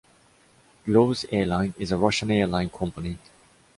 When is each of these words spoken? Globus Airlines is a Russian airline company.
Globus 0.87 1.25
Airlines 1.31 1.75
is 1.77 1.91
a 1.91 1.97
Russian 1.99 2.31
airline 2.31 2.71
company. 2.71 3.19